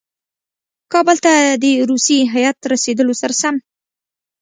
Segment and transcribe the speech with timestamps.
[0.93, 3.55] کابل ته د روسي هیات رسېدلو سره سم.